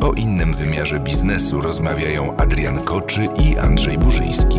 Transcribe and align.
O 0.00 0.12
innym 0.12 0.54
wymiarze 0.54 1.00
biznesu 1.00 1.60
rozmawiają 1.60 2.36
Adrian 2.36 2.84
Koczy 2.84 3.20
i 3.22 3.58
Andrzej 3.58 3.98
Burzyński. 3.98 4.58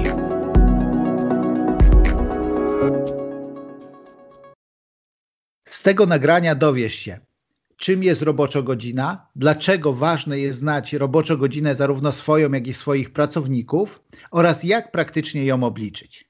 Z 5.66 5.84
tego 5.84 6.06
nagrania 6.06 6.56
dowiesz 6.56 6.94
się, 6.94 7.20
czym 7.78 8.04
jest 8.04 8.22
roboczo 8.22 8.64
godzina, 8.64 9.28
dlaczego 9.36 9.94
ważne 9.94 10.40
jest 10.40 10.60
znać 10.60 10.94
roboczo 10.94 11.38
godzinę 11.38 11.76
zarówno 11.76 12.12
swoją, 12.12 12.52
jak 12.52 12.68
i 12.68 12.74
swoich 12.74 13.14
pracowników 13.14 14.02
oraz 14.32 14.64
jak 14.64 14.92
praktycznie 14.92 15.46
ją 15.46 15.64
obliczyć. 15.64 16.30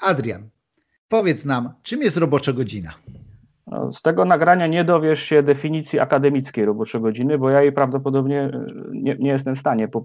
Adrian, 0.00 0.48
powiedz 1.08 1.44
nam, 1.44 1.74
czym 1.82 2.02
jest 2.02 2.16
roboczo 2.16 2.54
godzina? 2.54 2.94
No, 3.72 3.92
z 3.92 4.02
tego 4.02 4.24
nagrania 4.24 4.66
nie 4.66 4.84
dowiesz 4.84 5.22
się 5.22 5.42
definicji 5.42 6.00
akademickiej 6.00 6.64
roboczej 6.64 7.00
godziny, 7.00 7.38
bo 7.38 7.50
ja 7.50 7.62
jej 7.62 7.72
prawdopodobnie 7.72 8.40
e, 8.40 8.64
nie, 8.92 9.16
nie 9.18 9.30
jestem 9.30 9.54
w 9.54 9.58
stanie 9.58 9.88
po, 9.88 10.04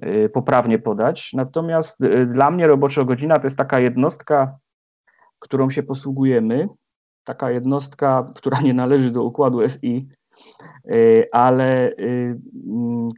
e, 0.00 0.28
poprawnie 0.28 0.78
podać. 0.78 1.30
Natomiast 1.32 1.98
dla 2.26 2.50
mnie 2.50 2.66
robocza 2.66 3.04
godzina 3.04 3.38
to 3.38 3.46
jest 3.46 3.56
taka 3.56 3.80
jednostka, 3.80 4.58
którą 5.38 5.70
się 5.70 5.82
posługujemy, 5.82 6.68
taka 7.24 7.50
jednostka, 7.50 8.30
która 8.36 8.60
nie 8.60 8.74
należy 8.74 9.10
do 9.10 9.22
układu 9.22 9.68
SI, 9.68 10.08
ale 11.32 11.92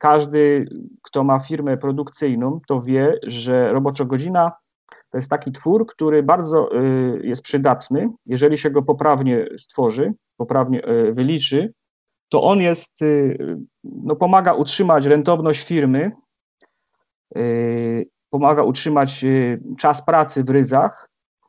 każdy, 0.00 0.68
kto 1.02 1.24
ma 1.24 1.38
firmę 1.40 1.76
produkcyjną, 1.76 2.60
to 2.68 2.80
wie, 2.80 3.18
że 3.26 3.72
robocza 3.72 4.04
godzina 4.04 4.52
to 5.10 5.18
jest 5.18 5.30
taki 5.30 5.52
twór, 5.52 5.86
który 5.86 6.22
bardzo 6.22 6.76
y, 6.76 7.20
jest 7.24 7.42
przydatny. 7.42 8.10
Jeżeli 8.26 8.58
się 8.58 8.70
go 8.70 8.82
poprawnie 8.82 9.46
stworzy, 9.58 10.12
poprawnie 10.36 10.88
y, 10.88 11.12
wyliczy, 11.12 11.72
to 12.28 12.42
on 12.42 12.60
jest, 12.60 13.02
y, 13.02 13.56
no 13.84 14.16
pomaga 14.16 14.54
utrzymać 14.54 15.06
rentowność 15.06 15.66
firmy, 15.66 16.12
pomaga 18.30 18.62
utrzymać 18.62 19.24
czas 19.78 20.04
pracy 20.04 20.44
w 20.44 20.50
ryzach, 20.50 21.08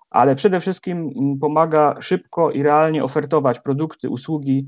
ale 0.10 0.36
przede 0.36 0.60
wszystkim 0.60 0.98
mm, 0.98 1.40
pomaga 1.40 2.02
szybko 2.02 2.52
i 2.52 2.64
realnie 2.64 3.04
ofertować 3.04 3.60
produkty, 3.60 4.10
usługi, 4.10 4.68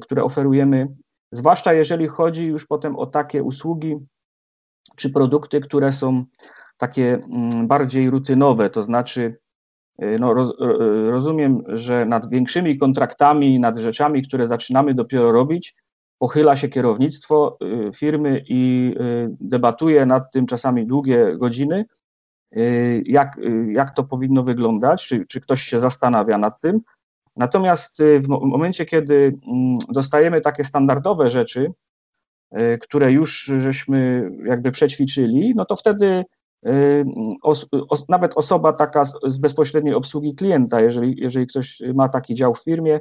które 0.00 0.24
oferujemy, 0.24 0.88
zwłaszcza 1.32 1.72
jeżeli 1.72 2.08
chodzi 2.08 2.46
już 2.46 2.66
potem 2.66 2.96
o 2.96 3.06
takie 3.06 3.42
usługi 3.42 3.96
czy 4.96 5.10
produkty, 5.10 5.60
które 5.60 5.92
są 5.92 6.24
takie 6.76 7.14
mm, 7.14 7.66
bardziej 7.66 8.10
rutynowe, 8.10 8.70
to 8.70 8.82
znaczy 8.82 9.36
y, 10.02 10.16
no, 10.20 10.34
roz, 10.34 10.50
y, 10.50 10.54
y, 10.64 11.10
rozumiem, 11.10 11.62
że 11.68 12.04
nad 12.04 12.30
większymi 12.30 12.78
kontraktami, 12.78 13.60
nad 13.60 13.78
rzeczami, 13.78 14.22
które 14.22 14.46
zaczynamy 14.46 14.94
dopiero 14.94 15.32
robić, 15.32 15.74
pochyla 16.18 16.56
się 16.56 16.68
kierownictwo 16.68 17.58
firmy 17.96 18.44
i 18.48 18.94
debatuje 19.40 20.06
nad 20.06 20.32
tym 20.32 20.46
czasami 20.46 20.86
długie 20.86 21.36
godziny, 21.38 21.84
jak, 23.04 23.40
jak 23.72 23.94
to 23.94 24.04
powinno 24.04 24.42
wyglądać, 24.42 25.06
czy, 25.06 25.26
czy 25.26 25.40
ktoś 25.40 25.62
się 25.62 25.78
zastanawia 25.78 26.38
nad 26.38 26.60
tym. 26.60 26.80
Natomiast 27.36 28.02
w 28.20 28.28
momencie, 28.28 28.86
kiedy 28.86 29.14
mm, 29.48 29.76
dostajemy 29.88 30.40
takie 30.40 30.64
standardowe 30.64 31.30
rzeczy, 31.30 31.72
które 32.80 33.12
już 33.12 33.52
żeśmy 33.58 34.30
jakby 34.44 34.70
przećwiczyli, 34.70 35.52
no 35.56 35.64
to 35.64 35.76
wtedy 35.76 36.24
os, 37.42 37.66
os, 37.88 38.08
nawet 38.08 38.36
osoba 38.36 38.72
taka 38.72 39.04
z, 39.04 39.12
z, 39.26 39.38
bezpośredniej 39.38 39.94
obsługi 39.94 40.34
klienta, 40.34 40.80
jeżeli, 40.80 41.14
jeżeli 41.20 41.46
ktoś 41.46 41.82
ma 41.94 42.08
taki 42.08 42.34
dział 42.34 42.54
w 42.54 42.62
firmie, 42.62 43.00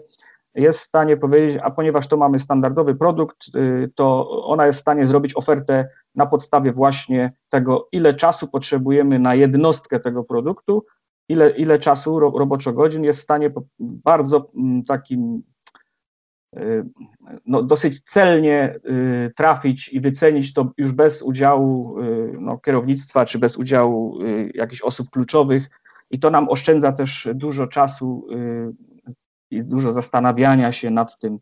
jest 0.56 0.80
w 0.80 0.84
stanie 0.84 1.18
powiedzieć, 1.18 1.60
a 1.64 1.72
ponieważ 1.72 2.08
to 2.08 2.18
mamy 2.18 2.40
standardowy 2.40 2.96
produkt, 2.96 3.56
y, 3.56 3.92
to 3.96 4.30
ona 4.46 4.66
jest 4.66 4.80
w 4.80 4.82
stanie 4.82 5.06
zrobić 5.06 5.38
ofertę 5.38 5.88
na 6.16 6.26
podstawie 6.26 6.72
właśnie 6.72 7.32
tego, 7.50 7.88
ile 7.92 8.14
czasu 8.14 8.48
potrzebujemy 8.48 9.20
na 9.20 9.36
jednostkę 9.36 10.00
tego 10.00 10.24
produktu, 10.24 10.86
ile, 11.30 11.50
ile 11.50 11.80
czasu 11.80 12.20
ro, 12.20 12.34
roboczo 12.38 12.74
godzin 12.74 13.04
jest 13.04 13.20
w 13.20 13.24
stanie 13.24 13.52
bardzo 13.80 14.52
mm, 14.56 14.84
takim 14.84 15.44
Y, 15.44 15.53
no, 17.46 17.64
dosyć 17.64 18.04
celnie 18.04 18.76
y, 18.86 19.32
trafić 19.36 19.90
i 19.90 20.00
wycenić 20.00 20.54
to 20.54 20.72
już 20.78 20.92
bez 20.92 21.22
udziału 21.22 22.02
y, 22.02 22.38
no, 22.40 22.58
kierownictwa 22.58 23.26
czy 23.26 23.40
bez 23.40 23.58
udziału 23.58 24.20
jakichś 24.54 24.82
osób 24.82 25.10
kluczowych. 25.10 25.70
I 26.12 26.20
to 26.20 26.30
nam 26.30 26.50
oszczędza 26.50 26.92
też 26.92 27.30
dużo 27.36 27.68
czasu 27.68 28.28
i 29.52 29.64
dużo 29.64 29.92
zastanawiania 29.92 30.72
się 30.72 30.90
nad 30.90 31.20
tym, 31.20 31.40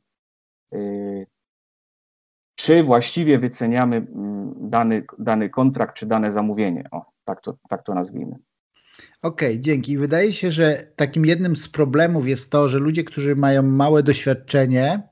czy 2.56 2.84
właściwie 2.84 3.40
wyceniamy 3.40 3.96
mm, 3.96 4.54
dany, 4.70 5.06
dany 5.20 5.50
kontrakt 5.50 5.96
czy 5.96 6.06
dane 6.06 6.32
zamówienie. 6.32 6.88
O, 6.92 7.06
tak 7.26 7.42
to, 7.42 7.58
tak 7.70 7.84
to 7.84 7.94
nazwijmy. 7.94 8.36
Okej, 9.24 9.52
okay, 9.52 9.59
dzięki. 9.59 9.97
Wydaje 9.97 10.34
się, 10.34 10.52
że 10.52 10.88
takim 10.96 11.25
jednym 11.25 11.56
z 11.56 11.69
problemów 11.69 12.28
jest 12.28 12.52
to, 12.52 12.69
że 12.69 12.79
ludzie, 12.79 13.03
którzy 13.03 13.35
mają 13.35 13.63
małe 13.63 14.03
doświadczenie, 14.03 15.09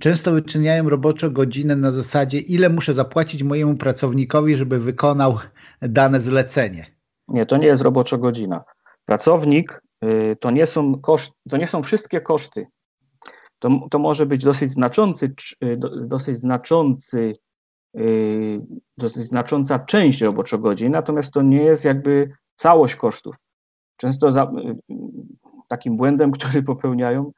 często 0.00 0.32
wyczyniają 0.32 0.88
roboczo 0.88 1.30
godzinę 1.30 1.76
na 1.76 1.92
zasadzie, 1.92 2.38
ile 2.38 2.68
muszę 2.68 2.94
zapłacić 2.94 3.42
mojemu 3.42 3.76
pracownikowi, 3.76 4.56
żeby 4.56 4.78
wykonał 4.80 5.38
dane 5.82 6.20
zlecenie. 6.20 6.86
Nie, 7.28 7.46
to 7.46 7.56
nie 7.56 7.66
jest 7.66 7.82
roboczo 7.82 8.18
godzina. 8.18 8.64
Pracownik 9.04 9.82
y, 10.04 10.36
to 10.40 10.50
nie 10.50 10.66
są, 10.66 11.00
to 11.50 11.56
nie 11.56 11.66
są 11.66 11.82
wszystkie 11.82 12.20
koszty. 12.20 12.66
To, 13.58 13.70
to 13.90 13.98
może 13.98 14.26
być 14.26 14.44
dosyć 14.44 14.70
znaczący, 14.70 15.34
y, 15.64 15.78
dosyć 16.06 16.38
znaczący, 16.38 17.32
y, 17.98 18.60
dosyć 18.98 19.28
znacząca 19.28 19.78
część 19.78 20.20
roboczo 20.20 20.58
godzin, 20.58 20.92
natomiast 20.92 21.32
to 21.32 21.42
nie 21.42 21.62
jest 21.62 21.84
jakby 21.84 22.30
całość 22.62 22.96
kosztów. 22.96 23.36
Często 23.96 24.32
za, 24.32 24.52
takim 25.68 25.96
błędem, 25.96 26.32
który 26.36 26.62
popełniają 26.62 27.32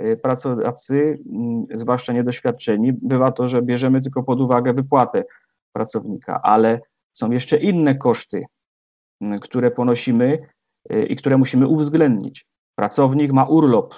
y, 0.00 0.16
pracodawcy, 0.22 1.18
mm, 1.32 1.66
zwłaszcza 1.74 2.12
niedoświadczeni, 2.12 2.92
bywa 2.92 3.32
to, 3.32 3.48
że 3.48 3.62
bierzemy 3.62 4.00
tylko 4.00 4.22
pod 4.22 4.40
uwagę 4.40 4.72
wypłatę 4.72 5.24
pracownika, 5.72 6.40
ale 6.42 6.80
są 7.12 7.30
jeszcze 7.30 7.56
inne 7.56 7.94
koszty, 7.94 8.44
mm, 9.20 9.40
które 9.40 9.70
ponosimy 9.70 10.38
y, 10.92 11.06
i 11.06 11.16
które 11.16 11.38
musimy 11.38 11.66
uwzględnić. 11.66 12.46
Pracownik 12.74 13.32
ma 13.32 13.44
urlop, 13.44 13.94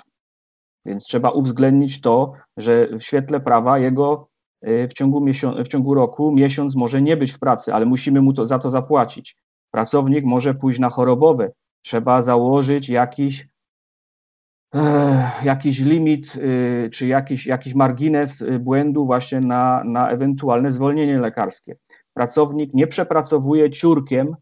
więc 0.85 1.05
trzeba 1.05 1.31
uwzględnić 1.31 2.01
to, 2.01 2.33
że 2.57 2.87
w 2.99 3.03
świetle 3.03 3.41
prawa 3.41 3.79
jego 3.79 4.29
y, 4.67 4.89
w 4.89 4.93
ciągu, 4.93 5.25
w 5.65 5.69
ciągu 5.69 5.95
roku 5.95 6.33
miesiąc 6.33 6.77
może 6.77 7.03
nie 7.03 7.17
być 7.17 7.33
w 7.33 7.39
pracy, 7.39 7.75
ale 7.75 7.87
musimy 7.87 8.23
mu 8.23 8.33
to, 8.33 8.45
za 8.45 8.59
to 8.59 8.71
zapłacić. 8.71 9.37
Pracownik 9.71 10.25
może 10.25 10.55
pójść 10.55 10.79
na 10.79 10.89
chorobowe. 10.89 11.53
Trzeba 11.83 12.23
założyć 12.23 12.89
jakiś, 12.89 13.49
e, 14.75 15.31
jakiś 15.45 15.81
limit, 15.81 16.37
y, 16.37 16.91
czy 16.93 17.07
jakiś, 17.07 17.47
jakiś 17.47 17.75
margines 17.75 18.43
y, 18.43 18.59
błędu 18.59 19.07
właśnie 19.07 19.41
na, 19.41 19.85
na 19.85 20.11
ewentualne 20.11 20.71
zwolnienie 20.71 21.19
lekarskie. 21.19 21.77
Pracownik 22.15 22.75
nie 22.75 22.87
przepracowuje 22.87 23.71
ciurkiem 23.71 24.37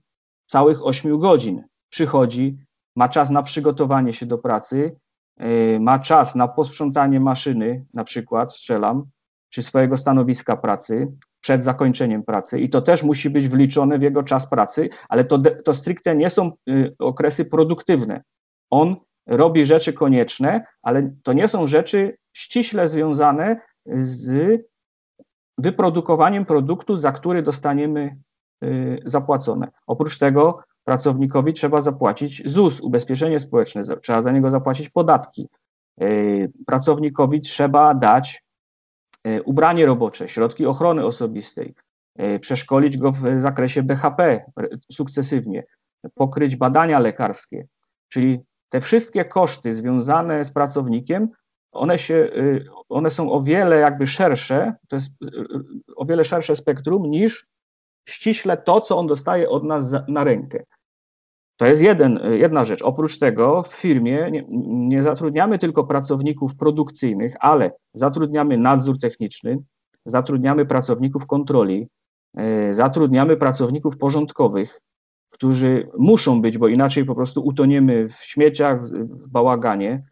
całych 0.47 0.87
8 0.87 1.19
godzin. 1.19 1.65
Przychodzi, 1.91 2.57
ma 2.97 3.09
czas 3.09 3.31
na 3.31 3.43
przygotowanie 3.43 4.13
się 4.13 4.27
do 4.27 4.39
pracy, 4.39 4.97
y, 5.43 5.79
ma 5.81 5.99
czas 5.99 6.35
na 6.35 6.49
posprzątanie 6.49 7.21
maszyny, 7.21 7.85
na 7.95 8.05
przykład, 8.05 8.53
strzelam, 8.53 9.05
czy 9.51 9.63
swojego 9.63 9.97
stanowiska 9.97 10.57
pracy, 10.57 11.13
przed 11.41 11.65
zakończeniem 11.65 12.23
pracy 12.23 12.61
i 12.61 12.71
to 12.71 12.83
też 12.83 13.03
musi 13.03 13.31
być 13.31 13.49
wliczone 13.49 13.99
w 13.99 14.03
jego 14.03 14.23
czas 14.23 14.51
pracy, 14.51 14.89
ale 15.09 15.25
to, 15.25 15.39
to 15.65 15.75
stricte 15.75 16.17
nie 16.17 16.31
są 16.31 16.53
y, 16.69 16.95
okresy 16.99 17.45
produktywne. 17.45 18.23
On 18.71 18.97
robi 19.27 19.67
rzeczy 19.67 19.93
konieczne, 19.93 20.65
ale 20.83 21.11
to 21.23 21.33
nie 21.33 21.49
są 21.49 21.67
rzeczy 21.67 22.17
ściśle 22.33 22.89
związane 22.89 23.61
z 23.97 24.61
wyprodukowaniem 25.59 26.45
produktu, 26.45 26.97
za 26.97 27.13
który 27.13 27.43
dostaniemy 27.43 28.17
y, 28.65 28.99
zapłacone. 29.05 29.69
Oprócz 29.87 30.19
tego 30.19 30.63
pracownikowi 30.85 31.53
trzeba 31.53 31.81
zapłacić 31.81 32.43
ZUS, 32.47 32.81
ubezpieczenie 32.81 33.41
społeczne, 33.41 33.83
trzeba 34.03 34.23
za 34.23 34.33
niego 34.33 34.51
zapłacić 34.51 34.89
podatki. 34.89 35.49
Y, 36.03 36.53
pracownikowi 36.67 37.41
trzeba 37.41 37.95
dać 37.95 38.43
ubranie 39.45 39.87
robocze, 39.87 40.29
środki 40.29 40.67
ochrony 40.67 41.07
osobistej, 41.07 41.75
e, 42.17 42.39
przeszkolić 42.39 42.99
go 42.99 43.13
w 43.13 43.23
zakresie 43.39 43.83
BHP 43.83 44.45
sukcesywnie, 44.93 45.65
pokryć 46.15 46.57
badania 46.57 46.99
lekarskie, 46.99 47.67
czyli 48.09 48.41
te 48.69 48.81
wszystkie 48.81 49.25
koszty 49.25 49.75
związane 49.75 50.45
z 50.45 50.53
pracownikiem, 50.53 51.29
one, 51.73 51.99
się, 51.99 52.15
e, 52.15 52.61
one 52.89 53.11
są 53.11 53.33
o 53.33 53.43
wiele 53.43 53.77
jakby 53.77 54.07
szersze, 54.07 54.75
to 54.89 54.97
jest 54.97 55.11
o 55.97 56.05
wiele 56.05 56.25
szersze 56.25 56.57
spektrum 56.57 57.11
niż 57.11 57.47
ściśle 58.09 58.57
to, 58.57 58.81
co 58.81 58.99
on 58.99 59.07
dostaje 59.07 59.49
od 59.49 59.65
nas 59.65 59.95
na 60.09 60.25
rękę. 60.25 60.65
To 61.59 61.67
jest 61.67 61.83
jeden, 61.83 62.21
jedna 62.33 62.65
rzecz. 62.65 62.83
Oprócz 62.83 63.19
tego 63.19 63.63
w 63.63 63.75
firmie 63.75 64.31
nie, 64.31 64.45
nie, 64.89 65.03
zatrudniamy 65.03 65.59
tylko 65.59 65.85
pracowników 65.85 66.57
produkcyjnych, 66.57 67.35
ale 67.41 67.73
zatrudniamy 67.95 68.59
nadzór 68.59 68.99
techniczny, 68.99 69.59
zatrudniamy 70.05 70.67
pracowników 70.67 71.27
kontroli, 71.27 71.89
e, 72.37 72.75
zatrudniamy 72.75 73.37
pracowników 73.37 73.97
porządkowych, 73.97 74.81
którzy 75.31 75.89
muszą 75.99 76.43
być, 76.43 76.59
bo 76.59 76.69
inaczej 76.69 77.05
po 77.05 77.15
prostu 77.15 77.47
utoniemy 77.47 78.09
w 78.09 78.15
śmieciach, 78.15 78.85
w 78.87 79.29
bałaganie. 79.29 80.05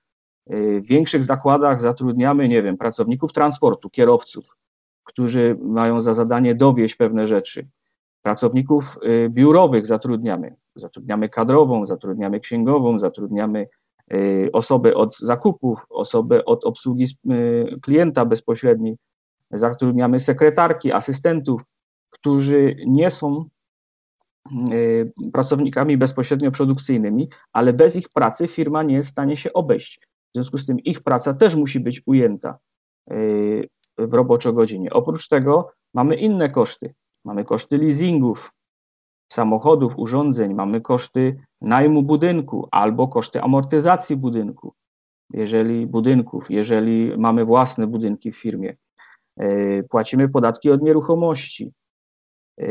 W 0.51 0.87
większych 0.87 1.25
zakładach 1.25 1.81
zatrudniamy, 1.81 2.49
nie 2.49 2.63
wiem, 2.63 2.77
pracowników 2.77 3.33
transportu, 3.33 3.91
kierowców, 3.91 4.57
którzy 5.05 5.59
mają 5.63 6.01
za 6.01 6.15
zadanie 6.15 6.55
dowieść 6.55 6.95
pewne 6.95 7.27
rzeczy. 7.27 7.69
Pracowników 8.23 8.99
y, 9.05 9.29
biurowych 9.31 9.87
zatrudniamy. 9.87 10.57
Zatrudniamy 10.76 11.28
kadrową, 11.28 11.87
zatrudniamy 11.87 12.40
księgową, 12.40 12.99
zatrudniamy 12.99 13.67
y, 14.12 14.50
osobę 14.52 14.94
od 14.94 15.17
zakupów, 15.19 15.78
osobę 15.90 16.44
od 16.44 16.64
obsługi 16.64 17.05
y, 17.31 17.81
klienta 17.82 18.25
bezpośredniej, 18.25 18.96
zatrudniamy 19.50 20.19
sekretarki, 20.19 20.93
asystentów, 20.93 21.62
którzy 22.11 22.76
nie 22.87 23.11
są 23.11 23.44
pracownikami 25.32 25.96
bezpośrednio 25.96 26.50
produkcyjnymi, 26.50 27.28
ale 27.52 27.73
bez 27.73 27.96
ich 27.96 28.08
pracy 28.08 28.49
firma 28.49 28.82
nie 28.82 28.94
jest 28.94 29.08
w 29.08 29.12
stanie 29.12 29.37
się 29.37 29.52
obejść. 29.52 30.00
W 30.00 30.34
związku 30.34 30.58
z 30.58 30.67
tym 30.67 30.81
ich 30.81 31.02
praca 31.02 31.34
też 31.34 31.55
musi 31.55 31.81
być 31.81 32.02
ujęta 32.06 32.58
w 33.99 34.12
roboczo-godzinie. 34.12 34.90
Oprócz 34.90 35.28
tego 35.28 35.73
mamy 35.94 36.17
inne 36.17 36.50
koszty. 36.50 36.94
Mamy 37.25 37.44
koszty 37.44 37.78
leasingów, 37.78 38.52
samochodów, 39.28 39.99
urządzeń, 39.99 40.55
mamy 40.55 40.81
koszty 40.81 41.37
najmu 41.61 42.02
budynku 42.02 42.69
albo 42.70 43.08
koszty 43.08 43.43
amortyzacji 43.43 44.17
budynku, 44.17 44.75
jeżeli 45.32 45.87
budynków, 45.87 46.50
jeżeli 46.50 47.19
mamy 47.19 47.44
własne 47.44 47.87
budynki 47.87 48.32
w 48.32 48.37
firmie. 48.37 48.76
E, 49.37 49.82
płacimy 49.82 50.28
podatki 50.28 50.70
od 50.70 50.82
nieruchomości, 50.82 51.73
e, 52.61 52.67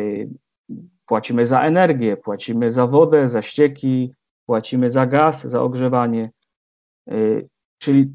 płacimy 1.06 1.46
za 1.46 1.62
energię, 1.62 2.18
płacimy 2.18 2.72
za 2.72 2.88
wodę, 2.88 3.30
za 3.30 3.42
ścieki, 3.42 4.14
płacimy 4.46 4.90
za 4.90 5.06
gaz, 5.06 5.44
za 5.44 5.62
ogrzewanie. 5.62 6.32
E, 7.10 7.16
czyli 7.78 8.14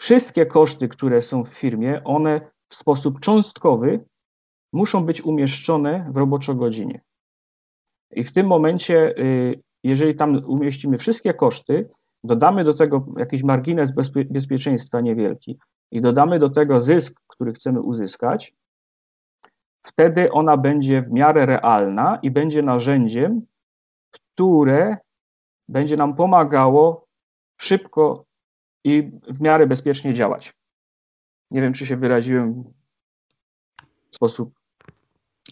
wszystkie 0.00 0.46
koszty, 0.46 0.88
które 0.88 1.22
są 1.22 1.44
w 1.44 1.48
firmie, 1.48 2.04
one 2.04 2.50
w 2.68 2.74
sposób 2.74 3.20
cząstkowy 3.20 4.04
muszą 4.72 5.06
być 5.06 5.22
umieszczone 5.22 6.06
w 6.10 6.16
roboczo 6.16 6.54
godzinie. 6.54 7.00
I 8.12 8.24
w 8.24 8.32
tym 8.32 8.46
momencie, 8.46 9.18
y, 9.18 9.60
jeżeli 9.84 10.14
tam 10.14 10.44
umieścimy 10.44 10.98
wszystkie 10.98 11.34
koszty, 11.34 11.90
dodamy 12.24 12.64
do 12.64 12.74
tego 12.74 13.06
jakiś 13.16 13.42
margines 13.42 13.94
bezpie 13.94 14.24
bezpieczeństwa 14.24 15.00
niewielki 15.00 15.58
i 15.90 16.00
dodamy 16.00 16.38
do 16.38 16.50
tego 16.50 16.80
zysk, 16.80 17.20
który 17.26 17.52
chcemy 17.52 17.80
uzyskać, 17.80 18.54
wtedy 19.86 20.32
ona 20.32 20.56
będzie 20.56 21.02
w 21.02 21.12
miarę 21.12 21.46
realna 21.46 22.18
i 22.22 22.30
będzie 22.30 22.62
narzędziem, 22.62 23.46
które 24.10 24.96
będzie 25.68 25.96
nam 25.96 26.16
pomagało 26.16 27.06
szybko 27.60 28.24
i 28.84 29.10
w 29.28 29.40
miarę 29.40 29.66
bezpiecznie 29.66 30.14
działać. 30.14 30.54
Nie 31.50 31.60
wiem, 31.60 31.72
czy 31.72 31.86
się 31.86 31.96
wyraziłem 31.96 32.64
w 34.10 34.16
sposób 34.16 34.54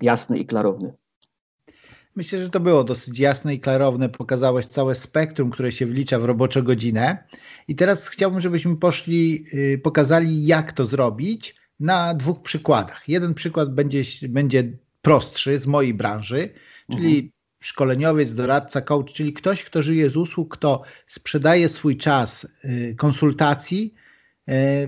jasny 0.03 0.39
i 0.39 0.47
klarowny. 0.47 1.00
Myślę, 2.17 2.43
że 2.43 2.51
to 2.51 2.61
było 2.61 2.85
dosyć 2.85 3.19
jasne 3.19 3.55
i 3.55 3.61
klarowne. 3.61 4.09
Pokazałeś 4.09 4.67
całe 4.67 4.95
spektrum, 4.95 5.51
które 5.51 5.73
się 5.73 5.87
wlicza 5.87 6.19
w 6.19 6.25
roboczą 6.25 6.63
godzinę. 6.63 7.25
I 7.69 7.77
teraz 7.77 8.09
chciałbym, 8.09 8.41
żebyśmy 8.41 8.77
poszli, 8.77 9.45
yy, 9.53 9.79
pokazali, 9.79 10.47
jak 10.47 10.73
to 10.73 10.87
zrobić 10.87 11.57
na 11.81 12.15
dwóch 12.15 12.43
przykładach. 12.43 13.09
Jeden 13.09 13.35
przykład 13.35 13.75
będzie, 13.75 14.03
będzie 14.29 14.79
prostszy 15.03 15.59
z 15.59 15.67
mojej 15.67 15.95
branży, 15.95 16.49
czyli 16.93 17.15
mhm. 17.15 17.33
szkoleniowiec, 17.61 18.35
doradca, 18.35 18.81
coach, 18.81 19.13
czyli 19.13 19.33
ktoś, 19.33 19.65
kto 19.65 19.83
żyje 19.83 20.11
z 20.11 20.17
usług, 20.17 20.57
kto 20.57 20.83
sprzedaje 21.07 21.69
swój 21.69 21.97
czas 21.97 22.47
yy, 22.65 22.95
konsultacji 22.95 23.95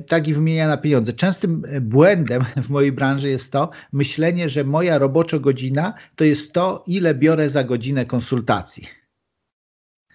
tak 0.08 0.28
i 0.28 0.34
wymienia 0.34 0.68
na 0.68 0.76
pieniądze. 0.76 1.12
Częstym 1.12 1.62
e, 1.68 1.80
błędem 1.80 2.44
w 2.64 2.68
mojej 2.68 2.92
branży 2.92 3.30
jest 3.30 3.52
to 3.52 3.70
myślenie, 3.92 4.48
że 4.48 4.64
moja 4.64 4.98
robocza 4.98 5.38
godzina 5.38 5.94
to 6.16 6.24
jest 6.24 6.52
to, 6.52 6.84
ile 6.86 7.14
biorę 7.14 7.50
za 7.50 7.64
godzinę 7.64 8.06
konsultacji. 8.06 8.86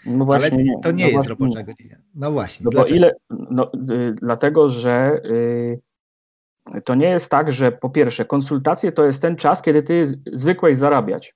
No 0.06 0.26
właśnie, 0.26 0.58
Ale 0.58 0.82
to 0.84 0.92
nie 0.92 1.04
no 1.04 1.10
jest 1.12 1.30
robocza 1.30 1.64
godzina. 1.64 1.96
No 2.16 2.32
właśnie. 2.32 2.64
No 2.64 2.72
bo 2.72 2.86
ile, 2.86 3.16
no, 3.30 3.72
y, 3.92 4.16
dlatego, 4.22 4.70
że 4.70 5.22
y, 5.26 6.82
to 6.86 6.96
nie 6.96 7.10
jest 7.10 7.32
tak, 7.32 7.52
że 7.52 7.72
po 7.72 7.90
pierwsze, 7.90 8.26
konsultacje 8.26 8.92
to 8.92 9.06
jest 9.06 9.22
ten 9.22 9.36
czas, 9.36 9.62
kiedy 9.62 9.84
ty 9.84 10.22
zwykłeś 10.34 10.78
zarabiać. 10.78 11.36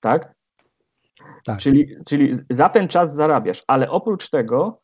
Tak? 0.00 0.34
tak. 1.44 1.58
Czyli, 1.58 1.96
czyli 2.06 2.32
za 2.50 2.68
ten 2.68 2.88
czas 2.88 3.14
zarabiasz, 3.14 3.64
ale 3.66 3.90
oprócz 3.90 4.30
tego 4.30 4.81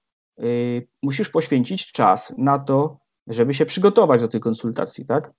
musisz 1.02 1.28
poświęcić 1.28 1.92
czas 1.92 2.34
na 2.38 2.58
to, 2.58 2.98
żeby 3.26 3.54
się 3.54 3.66
przygotować 3.66 4.20
do 4.20 4.28
tej 4.28 4.40
konsultacji, 4.40 5.06
tak? 5.06 5.30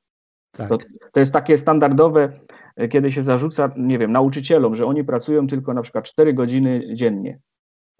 tak. 0.51 0.69
To, 0.69 0.77
to 1.11 1.19
jest 1.19 1.33
takie 1.33 1.57
standardowe, 1.57 2.39
y, 2.81 2.87
kiedy 2.87 3.11
się 3.11 3.23
zarzuca, 3.23 3.71
nie 3.77 3.97
wiem, 3.97 4.11
nauczycielom, 4.11 4.75
że 4.75 4.85
oni 4.85 5.03
pracują 5.03 5.47
tylko 5.47 5.73
na 5.73 5.81
przykład 5.81 6.05
4 6.05 6.33
godziny 6.33 6.93
dziennie 6.93 7.39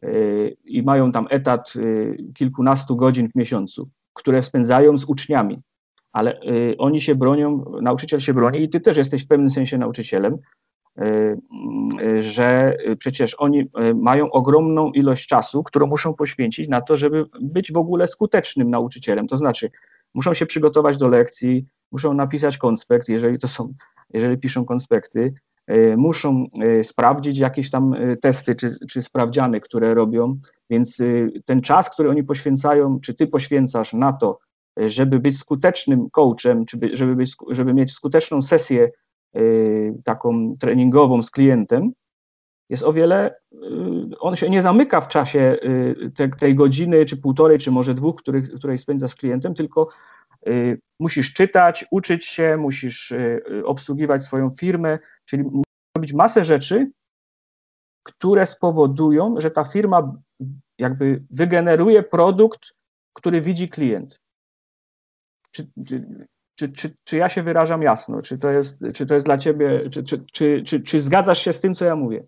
y, 0.04 0.58
i 0.66 0.84
mają 0.84 1.12
tam 1.12 1.28
etat 1.30 1.74
kilkunastu 2.36 2.96
godzin 2.96 3.30
w 3.30 3.36
miesiącu, 3.36 3.90
które 4.14 4.44
spędzają 4.44 4.98
z 4.98 5.06
uczniami, 5.06 5.62
ale 6.12 6.40
oni 6.78 7.02
się 7.02 7.16
bronią, 7.16 7.66
nauczyciel 7.82 8.20
się 8.20 8.34
broni 8.34 8.64
i 8.64 8.70
ty 8.70 8.80
też 8.80 8.98
jesteś 8.98 9.26
w 9.26 9.28
pewnym 9.28 9.52
sensie 9.52 9.78
nauczycielem, 9.78 10.38
Y, 10.38 10.69
że 12.20 12.78
przecież 13.00 13.36
oni 13.36 13.60
y, 13.62 13.96
mają 13.96 14.32
ogromną 14.32 14.92
ilość 14.92 15.28
czasu, 15.28 15.64
którą 15.64 15.88
muszą 15.88 16.14
poświęcić 16.14 16.68
na 16.68 16.82
to, 16.82 16.98
żeby 16.98 17.26
być 17.42 17.72
w 17.74 17.78
ogóle 17.78 18.08
skutecznym 18.08 18.70
nauczycielem. 18.70 19.28
To 19.28 19.38
znaczy, 19.38 19.72
muszą 20.14 20.34
się 20.34 20.46
przygotować 20.46 20.98
do 20.98 21.08
lekcji, 21.08 21.66
muszą 21.92 22.14
napisać 22.14 22.58
konspekt, 22.58 23.10
jeżeli 23.10 23.40
to 23.40 23.48
są, 23.48 23.74
jeżeli 24.14 24.38
piszą 24.38 24.66
konspekty, 24.66 25.34
y, 25.72 25.98
muszą 25.98 26.46
sprawdzić 26.84 27.38
jakieś 27.38 27.70
tam 27.70 27.96
testy 28.22 28.56
czy, 28.56 28.70
czy 28.90 29.02
sprawdziany, 29.02 29.62
które 29.62 29.94
robią, 29.94 30.40
więc 30.70 30.98
ten 31.46 31.62
czas, 31.62 31.90
który 31.90 32.10
oni 32.10 32.24
poświęcają, 32.24 33.00
czy 33.00 33.14
ty 33.14 33.28
poświęcasz 33.28 33.94
na 33.94 34.14
to, 34.14 34.40
żeby 34.78 35.20
być 35.20 35.38
skutecznym 35.38 36.10
coachem, 36.10 36.66
czy 36.66 36.78
żeby, 36.94 37.16
być, 37.16 37.36
żeby 37.52 37.74
mieć 37.74 37.92
skuteczną 37.92 38.42
sesję 38.42 38.90
Y, 38.90 38.92
taką 40.04 40.58
treningową 40.60 41.22
z 41.22 41.32
klientem, 41.32 41.92
jest 42.70 42.84
o 42.84 42.94
wiele, 42.94 43.36
y, 43.54 44.20
on 44.20 44.36
się 44.36 44.50
nie 44.50 44.62
zamyka 44.62 45.02
w 45.02 45.08
czasie 45.08 45.58
y, 45.64 46.12
te, 46.16 46.30
tej 46.30 46.56
godziny, 46.56 47.06
czy 47.06 47.18
półtorej, 47.18 47.60
czy 47.60 47.72
może 47.72 47.94
dwóch, 47.94 48.16
których, 48.16 48.52
której 48.52 48.78
spędza 48.78 49.08
z 49.08 49.16
klientem, 49.16 49.54
tylko 49.54 49.90
musisz 51.00 51.34
czytać, 51.34 51.86
uczyć 51.92 52.26
się, 52.26 52.58
musisz 52.58 53.14
obsługiwać 53.64 54.24
swoją 54.24 54.50
firmę, 54.50 55.00
czyli 55.26 55.44
robić 55.98 56.14
masę 56.14 56.46
rzeczy, 56.46 56.92
które 58.04 58.46
spowodują, 58.46 59.36
że 59.38 59.52
ta 59.52 59.64
firma 59.64 60.14
jakby 60.78 61.24
wygeneruje 61.30 62.04
produkt, 62.04 62.72
który 63.14 63.42
widzi 63.42 63.70
klient. 63.70 64.20
Czy, 65.52 65.68
czy, 66.60 66.70
czy, 66.70 66.96
czy 67.04 67.18
ja 67.18 67.30
się 67.30 67.44
wyrażam 67.44 67.82
jasno? 67.82 68.22
Czy 68.22 68.38
to 68.38 68.50
jest, 68.50 68.78
czy 68.94 69.06
to 69.06 69.14
jest 69.14 69.26
dla 69.26 69.38
ciebie, 69.38 69.90
czy, 69.90 70.04
czy, 70.04 70.26
czy, 70.32 70.64
czy, 70.66 70.80
czy 70.80 71.02
zgadzasz 71.02 71.42
się 71.42 71.54
z 71.54 71.62
tym, 71.62 71.76
co 71.76 71.86
ja 71.86 71.96
mówię? 71.96 72.24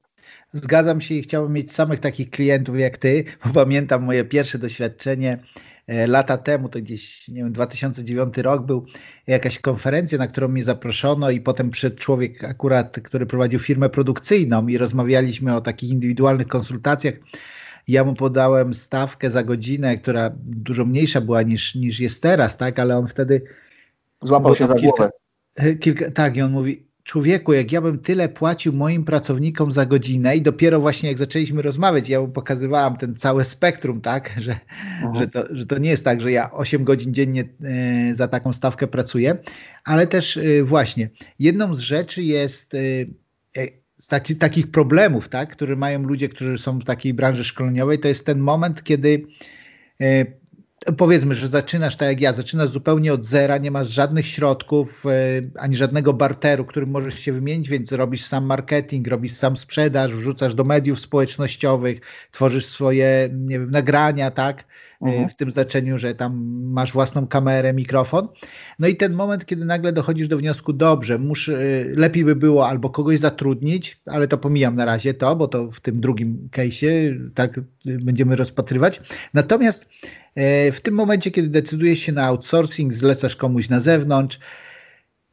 Zgadzam 0.51 1.01
się 1.01 1.15
i 1.15 1.21
chciałbym 1.21 1.53
mieć 1.53 1.73
samych 1.73 1.99
takich 1.99 2.29
klientów 2.29 2.79
jak 2.79 2.97
ty, 2.97 3.23
bo 3.45 3.53
pamiętam 3.53 4.03
moje 4.03 4.25
pierwsze 4.25 4.59
doświadczenie 4.59 5.39
e, 5.87 6.07
lata 6.07 6.37
temu, 6.37 6.69
to 6.69 6.79
gdzieś, 6.79 7.27
nie 7.27 7.35
wiem, 7.35 7.51
2009 7.51 8.37
rok 8.37 8.65
był 8.65 8.85
jakaś 9.27 9.59
konferencja, 9.59 10.17
na 10.17 10.27
którą 10.27 10.47
mnie 10.47 10.63
zaproszono 10.63 11.29
i 11.29 11.41
potem 11.41 11.69
przyszedł 11.69 11.95
człowiek 11.95 12.43
akurat, 12.43 12.99
który 13.03 13.25
prowadził 13.25 13.59
firmę 13.59 13.89
produkcyjną 13.89 14.67
i 14.67 14.77
rozmawialiśmy 14.77 15.55
o 15.55 15.61
takich 15.61 15.89
indywidualnych 15.89 16.47
konsultacjach. 16.47 17.13
Ja 17.87 18.03
mu 18.03 18.13
podałem 18.13 18.73
stawkę 18.73 19.29
za 19.29 19.43
godzinę, 19.43 19.97
która 19.97 20.31
dużo 20.43 20.85
mniejsza 20.85 21.21
była 21.21 21.41
niż, 21.41 21.75
niż 21.75 21.99
jest 21.99 22.21
teraz, 22.21 22.57
tak, 22.57 22.79
ale 22.79 22.97
on 22.97 23.07
wtedy 23.07 23.41
Złapał 24.21 24.55
się 24.55 24.67
za 24.67 24.75
kilka, 24.75 24.95
głowę. 24.97 25.11
E, 25.55 25.75
kilka, 25.75 26.11
tak, 26.11 26.37
i 26.37 26.41
on 26.41 26.51
mówi, 26.51 26.91
człowieku, 27.03 27.53
jak 27.53 27.71
ja 27.71 27.81
bym 27.81 27.99
tyle 27.99 28.29
płacił 28.29 28.73
moim 28.73 29.05
pracownikom 29.05 29.71
za 29.71 29.85
godzinę 29.85 30.37
i 30.37 30.41
dopiero 30.41 30.79
właśnie 30.79 31.09
jak 31.09 31.17
zaczęliśmy 31.17 31.61
rozmawiać, 31.61 32.09
ja 32.09 32.21
mu 32.21 32.27
pokazywałam 32.27 32.97
ten 32.97 33.15
cały 33.15 33.45
spektrum, 33.45 34.01
tak, 34.01 34.33
że, 34.37 34.59
mhm. 35.03 35.15
że, 35.15 35.27
to, 35.27 35.43
że 35.55 35.65
to 35.65 35.77
nie 35.77 35.89
jest 35.89 36.05
tak, 36.05 36.21
że 36.21 36.31
ja 36.31 36.51
8 36.51 36.83
godzin 36.83 37.13
dziennie 37.13 37.43
e, 37.63 38.15
za 38.15 38.27
taką 38.27 38.53
stawkę 38.53 38.87
pracuję, 38.87 39.37
ale 39.85 40.07
też 40.07 40.37
e, 40.37 40.63
właśnie 40.63 41.09
jedną 41.39 41.75
z 41.75 41.79
rzeczy 41.79 42.23
jest 42.23 42.71
z 43.97 44.07
taki, 44.07 44.35
takich 44.35 44.71
problemów, 44.71 45.29
tak, 45.29 45.49
które 45.49 45.75
mają 45.75 46.03
ludzie, 46.03 46.29
którzy 46.29 46.57
są 46.57 46.79
w 46.79 46.85
takiej 46.85 47.13
branży 47.13 47.43
szkoleniowej, 47.43 47.99
to 47.99 48.07
jest 48.07 48.25
ten 48.25 48.39
moment, 48.39 48.83
kiedy 48.83 49.25
powiedzmy, 50.97 51.35
że 51.35 51.47
zaczynasz 51.47 51.95
tak 51.95 52.07
jak 52.07 52.21
ja, 52.21 52.33
zaczynasz 52.33 52.69
zupełnie 52.69 53.13
od 53.13 53.25
zera, 53.25 53.57
nie 53.57 53.71
masz 53.71 53.89
żadnych 53.89 54.27
środków, 54.27 55.05
e, 55.05 55.09
ani 55.59 55.75
żadnego 55.75 56.13
barteru, 56.13 56.65
którym 56.65 56.89
możesz 56.89 57.19
się 57.19 57.33
wymienić, 57.33 57.69
więc 57.69 57.91
robisz 57.91 58.25
sam 58.25 58.45
marketing, 58.45 59.07
robisz 59.07 59.33
sam 59.33 59.57
sprzedaż, 59.57 60.15
wrzucasz 60.15 60.55
do 60.55 60.63
mediów 60.63 60.99
społecznościowych, 60.99 61.99
tworzysz 62.31 62.65
swoje, 62.65 63.29
nie 63.31 63.59
wiem, 63.59 63.71
nagrania, 63.71 64.31
tak? 64.31 64.63
E, 65.01 65.05
mhm. 65.05 65.29
W 65.29 65.35
tym 65.35 65.51
znaczeniu, 65.51 65.97
że 65.97 66.15
tam 66.15 66.43
masz 66.63 66.91
własną 66.91 67.27
kamerę, 67.27 67.73
mikrofon. 67.73 68.27
No 68.79 68.87
i 68.87 68.95
ten 68.95 69.13
moment, 69.13 69.45
kiedy 69.45 69.65
nagle 69.65 69.93
dochodzisz 69.93 70.27
do 70.27 70.37
wniosku, 70.37 70.73
dobrze, 70.73 71.17
muszę, 71.17 71.57
lepiej 71.95 72.25
by 72.25 72.35
było 72.35 72.67
albo 72.67 72.89
kogoś 72.89 73.19
zatrudnić, 73.19 74.01
ale 74.05 74.27
to 74.27 74.37
pomijam 74.37 74.75
na 74.75 74.85
razie 74.85 75.13
to, 75.13 75.35
bo 75.35 75.47
to 75.47 75.71
w 75.71 75.79
tym 75.79 76.01
drugim 76.01 76.49
case'ie 76.51 77.17
tak 77.33 77.59
będziemy 77.85 78.35
rozpatrywać. 78.35 79.01
Natomiast 79.33 79.89
w 80.71 80.77
tym 80.83 80.93
momencie, 80.93 81.31
kiedy 81.31 81.47
decydujesz 81.47 81.99
się 81.99 82.11
na 82.11 82.25
outsourcing, 82.25 82.93
zlecasz 82.93 83.35
komuś 83.35 83.69
na 83.69 83.79
zewnątrz, 83.79 84.39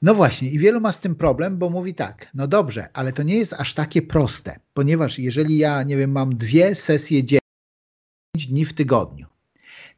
no 0.02 0.14
właśnie, 0.14 0.50
i 0.50 0.58
wielu 0.58 0.80
ma 0.80 0.92
z 0.92 1.00
tym 1.00 1.14
problem, 1.14 1.58
bo 1.58 1.70
mówi 1.70 1.94
tak, 1.94 2.26
no 2.34 2.48
dobrze, 2.48 2.88
ale 2.92 3.12
to 3.12 3.22
nie 3.22 3.36
jest 3.36 3.52
aż 3.52 3.74
takie 3.74 4.02
proste, 4.02 4.56
ponieważ 4.74 5.18
jeżeli 5.18 5.58
ja, 5.58 5.82
nie 5.82 5.96
wiem, 5.96 6.10
mam 6.10 6.36
dwie 6.36 6.74
sesje 6.74 7.24
dziennie, 7.24 7.40
dni 8.48 8.64
w 8.64 8.72
tygodniu, 8.72 9.26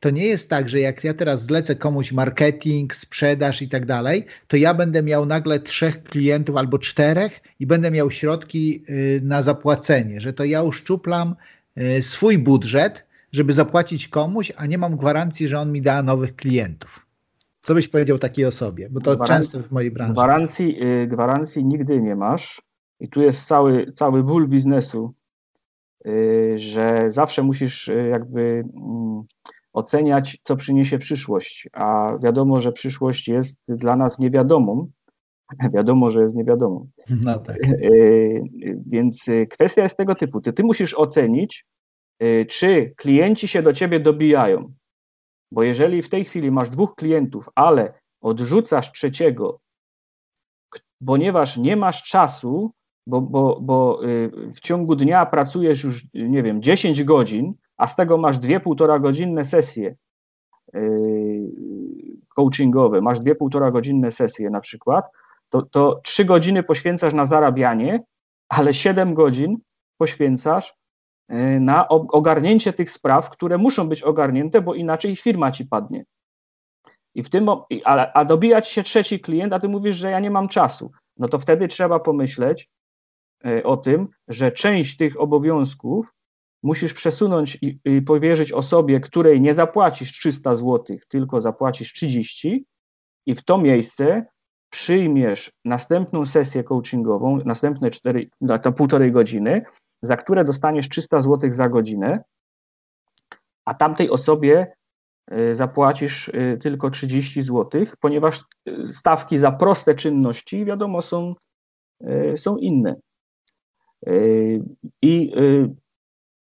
to 0.01 0.11
nie 0.11 0.27
jest 0.27 0.51
tak, 0.51 0.69
że 0.69 0.81
jak 0.81 1.05
ja 1.05 1.15
teraz 1.15 1.43
zlecę 1.43 1.77
komuś 1.77 2.13
marketing, 2.13 2.95
sprzedaż 2.95 3.63
i 3.63 3.69
tak 3.69 3.87
dalej, 3.87 4.27
to 4.49 4.57
ja 4.57 4.75
będę 4.75 5.03
miał 5.03 5.27
nagle 5.27 5.61
trzech 5.61 6.03
klientów 6.03 6.57
albo 6.57 6.79
czterech 6.79 7.41
i 7.61 7.67
będę 7.67 7.91
miał 7.91 8.11
środki 8.11 8.85
y, 8.89 9.21
na 9.25 9.43
zapłacenie, 9.43 10.21
że 10.21 10.33
to 10.33 10.45
ja 10.45 10.63
uszczuplam 10.63 11.35
y, 11.79 12.03
swój 12.03 12.39
budżet, 12.39 13.05
żeby 13.33 13.53
zapłacić 13.53 14.09
komuś, 14.09 14.53
a 14.57 14.67
nie 14.67 14.79
mam 14.79 14.97
gwarancji, 14.97 15.49
że 15.49 15.61
on 15.61 15.73
mi 15.73 15.83
da 15.83 16.03
nowych 16.03 16.37
klientów. 16.37 17.07
Co 17.63 17.75
byś 17.75 17.89
powiedział 17.89 18.19
takiej 18.19 18.45
osobie? 18.45 18.89
Bo 18.91 19.01
to 19.01 19.17
gwarancji, 19.17 19.53
często 19.53 19.69
w 19.69 19.73
mojej 19.73 19.91
branży. 19.91 20.13
Gwarancji, 20.13 20.85
y, 20.85 21.07
gwarancji 21.07 21.65
nigdy 21.65 22.01
nie 22.01 22.17
masz. 22.17 22.63
I 23.01 23.09
tu 23.09 23.23
jest 23.23 23.47
cały, 23.47 23.93
cały 23.93 24.23
ból 24.23 24.49
biznesu, 24.49 25.15
że 26.57 27.05
zawsze 27.09 27.43
musisz 27.43 27.91
jakby 28.11 28.65
mm, 28.77 29.23
oceniać, 29.73 30.39
co 30.43 30.57
przyniesie 30.57 30.99
przyszłość. 30.99 31.69
A 31.73 32.17
wiadomo, 32.23 32.61
że 32.61 32.73
przyszłość 32.73 33.29
jest 33.29 33.57
dla 33.69 33.97
nas 33.97 34.19
niewiadomą. 34.19 34.91
Wiadomo, 35.75 36.11
że 36.11 36.23
jest 36.23 36.35
niewiadomą. 36.35 36.89
No 37.25 37.39
tak. 37.39 37.57
Więc 38.87 39.27
kwestia 39.51 39.83
jest 39.83 39.97
tego 39.97 40.15
typu. 40.15 40.41
Ty, 40.41 40.53
ty 40.53 40.65
musisz 40.65 40.95
ocenić, 40.95 41.67
czy 42.49 42.95
klienci 42.97 43.49
się 43.49 43.63
do 43.63 43.73
ciebie 43.73 44.01
dobijają. 44.01 44.73
Bo 45.53 45.63
jeżeli 45.63 46.03
w 46.03 46.09
tej 46.09 46.25
chwili 46.25 46.51
masz 46.51 46.71
dwóch 46.71 46.95
klientów, 46.95 47.47
ale 47.55 47.93
odrzucasz 48.21 48.93
trzeciego, 48.93 49.61
ponieważ 51.07 51.57
nie 51.57 51.77
masz 51.77 52.03
czasu, 52.03 52.73
bo, 53.07 53.21
bo, 53.21 53.61
bo 53.61 54.01
w 54.55 54.61
ciągu 54.61 54.97
dnia 54.97 55.27
pracujesz 55.27 55.85
już, 55.85 56.05
nie 56.15 56.43
wiem, 56.43 56.63
10 56.63 57.05
godzin, 57.05 57.55
a 57.81 57.87
z 57.87 57.97
tego 57.97 58.19
masz 58.19 58.39
dwie 58.39 58.61
półtora 58.61 58.99
godzinne 58.99 59.45
sesje 59.45 59.95
y, 60.75 61.51
coachingowe, 62.37 63.01
masz 63.01 63.21
dwie 63.21 63.35
półtora 63.35 63.71
godzinne 63.71 64.11
sesje 64.11 64.51
na 64.51 64.61
przykład, 64.61 65.05
to, 65.49 65.63
to 65.63 66.01
3 66.05 66.25
godziny 66.25 66.63
poświęcasz 66.63 67.15
na 67.15 67.25
zarabianie, 67.25 68.03
ale 68.49 68.75
7 68.75 69.15
godzin 69.15 69.57
poświęcasz 69.99 70.81
Y, 71.33 71.61
na 71.61 71.89
ogarnięcie 71.89 72.73
tych 72.73 72.91
spraw, 72.91 73.31
które 73.31 73.59
muszą 73.59 73.89
być 73.89 74.03
ogarnięte, 74.03 74.61
bo 74.61 74.75
inaczej 74.75 75.17
firma 75.17 75.51
ci 75.51 75.65
padnie. 75.65 76.05
I 77.15 77.23
w 77.23 77.31
tym, 77.31 77.49
a, 77.85 78.13
a 78.13 78.25
dobijać 78.25 78.69
się 78.69 78.83
trzeci 78.83 79.21
klient, 79.21 79.53
a 79.53 79.61
ty 79.61 79.69
mówisz, 79.69 79.97
że 79.97 80.11
ja 80.11 80.21
nie 80.21 80.31
mam 80.31 80.49
czasu. 80.49 80.91
No 81.17 81.29
to 81.29 81.39
wtedy 81.39 81.69
trzeba 81.69 82.01
pomyśleć 82.01 82.69
y, 83.47 83.65
o 83.65 83.77
tym, 83.77 84.09
że 84.29 84.53
część 84.53 84.97
tych 84.97 85.21
obowiązków 85.21 86.15
musisz 86.63 86.95
przesunąć 86.95 87.59
i, 87.63 87.79
i 87.85 88.03
powierzyć 88.03 88.53
osobie, 88.53 89.01
której 89.01 89.41
nie 89.41 89.55
zapłacisz 89.55 90.13
300 90.13 90.57
zł, 90.57 90.97
tylko 91.09 91.41
zapłacisz 91.41 91.93
30 91.93 92.65
i 93.27 93.35
w 93.35 93.45
to 93.45 93.59
miejsce 93.59 94.27
przyjmiesz 94.71 95.53
następną 95.65 96.27
sesję 96.27 96.65
coachingową, 96.65 97.39
następne 97.45 97.91
4, 97.91 98.29
to 98.63 98.73
półtorej 98.73 99.13
godziny 99.13 99.63
za 100.03 100.17
które 100.17 100.45
dostaniesz 100.45 100.89
300 100.89 101.21
zł 101.21 101.53
za 101.53 101.69
godzinę, 101.69 102.25
a 103.65 103.75
tamtej 103.75 104.11
osobie 104.11 104.73
y, 105.33 105.57
zapłacisz 105.57 106.29
y, 106.29 106.59
tylko 106.63 106.91
30 106.91 107.43
zł, 107.43 107.87
ponieważ 108.01 108.45
y, 108.69 108.87
stawki 108.87 109.39
za 109.39 109.53
proste 109.53 109.95
czynności, 109.95 110.65
wiadomo, 110.65 111.03
są, 111.03 111.35
są 112.37 112.57
inne. 112.57 112.97
I 115.03 115.33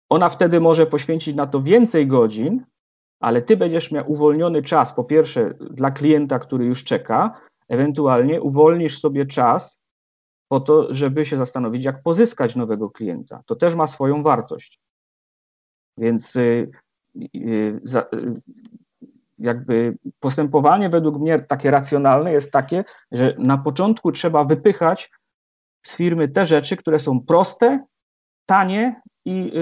ona 0.08 0.28
wtedy 0.28 0.60
może 0.60 0.86
poświęcić 0.86 1.34
na 1.34 1.46
to 1.46 1.62
więcej 1.62 2.06
godzin, 2.06 2.64
ale 3.20 3.42
ty 3.42 3.56
będziesz 3.56 3.92
miał 3.92 4.12
uwolniony 4.12 4.62
czas, 4.62 4.92
po 4.92 5.04
pierwsze 5.04 5.54
dla 5.70 5.90
klienta, 5.90 6.38
który 6.38 6.64
już 6.64 6.84
czeka, 6.84 7.40
ewentualnie 7.68 8.42
uwolnisz 8.42 9.00
sobie 9.00 9.26
czas 9.26 9.78
po 10.48 10.60
to, 10.60 10.94
żeby 10.94 11.24
się 11.24 11.36
zastanowić, 11.36 11.84
jak 11.84 12.02
pozyskać 12.02 12.56
nowego 12.56 12.90
klienta. 12.90 13.42
To 13.46 13.56
też 13.56 13.74
ma 13.74 13.86
swoją 13.86 14.22
wartość. 14.22 14.80
Więc 15.98 16.36
y, 16.36 16.70
y, 17.34 17.80
y, 18.14 18.40
jakby 19.38 19.98
postępowanie 20.20 20.90
według 20.90 21.18
mnie 21.18 21.38
takie 21.38 21.70
racjonalne 21.70 22.32
jest 22.32 22.52
takie, 22.52 22.84
że 23.12 23.34
na 23.38 23.58
początku 23.58 24.12
trzeba 24.12 24.44
wypychać 24.44 25.10
z 25.82 25.96
firmy 25.96 26.28
te 26.28 26.44
rzeczy, 26.44 26.76
które 26.76 26.98
są 26.98 27.20
proste, 27.20 27.84
tanie 28.46 29.00
i 29.28 29.52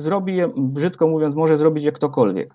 zrobi 0.00 0.36
je, 0.36 0.52
brzydko 0.56 1.08
mówiąc, 1.08 1.36
może 1.36 1.56
zrobić 1.56 1.84
je 1.84 1.92
ktokolwiek. 1.92 2.54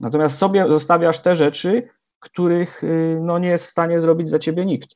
Natomiast 0.00 0.38
sobie 0.38 0.68
zostawiasz 0.68 1.20
te 1.20 1.36
rzeczy, 1.36 1.88
których 2.20 2.82
no, 3.20 3.38
nie 3.38 3.48
jest 3.48 3.66
w 3.66 3.70
stanie 3.70 4.00
zrobić 4.00 4.30
za 4.30 4.38
ciebie 4.38 4.66
nikt. 4.66 4.88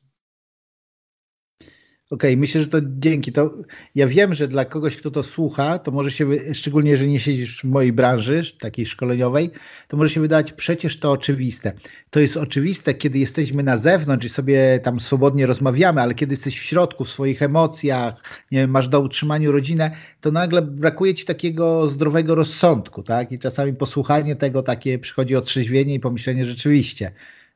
Okej, 2.11 2.31
okay, 2.31 2.40
myślę, 2.40 2.61
że 2.61 2.67
to 2.67 2.79
dzięki. 2.83 3.33
To 3.33 3.55
ja 3.95 4.07
wiem, 4.07 4.35
że 4.35 4.49
dla 4.49 4.64
kogoś, 4.64 4.97
kto 4.97 5.11
to 5.11 5.23
słucha, 5.23 5.79
to 5.79 5.90
może 5.90 6.11
się, 6.11 6.29
szczególnie 6.55 6.90
jeżeli 6.90 7.11
nie 7.11 7.21
siedzisz 7.21 7.61
w 7.61 7.64
mojej 7.64 7.93
branży, 7.93 8.43
takiej 8.61 8.87
szkoleniowej, 8.87 9.50
to 9.88 9.97
może 9.97 10.11
się 10.11 10.21
wydawać 10.21 10.52
przecież 10.52 10.99
to 10.99 11.12
oczywiste. 11.12 11.73
To 12.11 12.21
jest 12.21 12.37
oczywiste, 12.37 12.95
kiedy 12.95 13.19
jesteśmy 13.19 13.62
na 13.62 13.79
zewnątrz 13.79 14.26
i 14.26 14.29
sobie 14.29 14.81
tam 14.83 15.00
swobodnie 15.00 15.47
rozmawiamy, 15.47 16.00
ale 16.00 16.14
kiedy 16.14 16.33
jesteś 16.33 16.59
w 16.61 16.62
środku, 16.62 17.05
w 17.05 17.11
swoich 17.11 17.43
emocjach, 17.43 18.14
nie 18.50 18.59
wiem, 18.59 18.71
masz 18.71 18.88
do 18.88 19.00
utrzymania 19.00 19.50
rodzinę, 19.50 19.90
to 20.21 20.31
nagle 20.31 20.62
brakuje 20.62 21.14
ci 21.14 21.25
takiego 21.25 21.88
zdrowego 21.88 22.35
rozsądku, 22.35 23.02
tak? 23.02 23.33
I 23.33 23.38
czasami 23.38 23.75
posłuchanie 23.75 24.37
tego 24.37 24.62
takie 24.62 24.99
przychodzi 24.99 25.37
otrzeźwienie 25.37 25.95
i 25.95 26.00
pomyślenie 26.00 26.47
rzeczywiście 26.47 27.12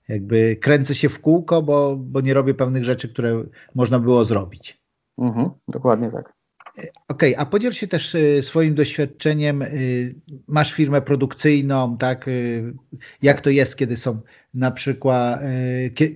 jakby 0.08 0.56
kręcę 0.56 0.94
się 0.94 1.08
w 1.08 1.20
kółko, 1.20 1.62
bo, 1.62 1.96
bo 1.96 2.20
nie 2.20 2.34
robię 2.34 2.54
pewnych 2.54 2.84
rzeczy, 2.84 3.08
które 3.08 3.44
można 3.74 3.98
było 3.98 4.24
zrobić. 4.24 4.84
Mhm, 5.18 5.50
dokładnie 5.68 6.10
tak. 6.10 6.34
Okej, 6.76 6.92
okay, 7.08 7.38
a 7.38 7.46
podziel 7.46 7.72
się 7.72 7.88
też 7.88 8.14
y, 8.14 8.42
swoim 8.42 8.74
doświadczeniem. 8.74 9.62
Y, 9.62 10.14
masz 10.48 10.72
firmę 10.72 11.02
produkcyjną, 11.02 11.98
tak? 11.98 12.28
Y, 12.28 12.74
jak 13.22 13.40
to 13.40 13.50
jest, 13.50 13.76
kiedy 13.76 13.96
są 13.96 14.20
na 14.54 14.70
przykład, 14.70 15.40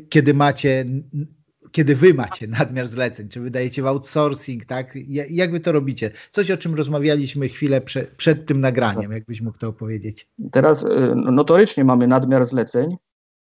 kiedy 0.09 0.35
macie, 0.35 0.85
kiedy 1.73 1.95
wy 1.95 2.14
macie 2.14 2.47
nadmiar 2.47 2.88
zleceń, 2.88 3.28
czy 3.28 3.40
wydajecie 3.40 3.83
w 3.83 3.87
outsourcing, 3.87 4.64
tak? 4.64 4.95
Jak 5.30 5.50
wy 5.50 5.61
to 5.61 5.73
robicie? 5.73 6.11
Coś, 6.33 6.50
o 6.50 6.57
czym 6.57 6.75
rozmawialiśmy 6.75 7.49
chwilę 7.49 7.80
prze, 7.80 8.02
przed 8.16 8.47
tym 8.47 8.61
nagraniem, 8.61 9.12
jakbyś 9.12 9.40
mógł 9.40 9.59
to 9.59 9.68
opowiedzieć. 9.68 10.28
Teraz 10.52 10.87
notorycznie 11.14 11.85
mamy 11.85 12.07
nadmiar 12.07 12.47
zleceń, 12.47 12.97